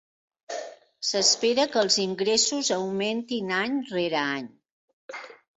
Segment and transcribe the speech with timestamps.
[1.09, 4.49] S'espera que els ingressos augmentin any rere any.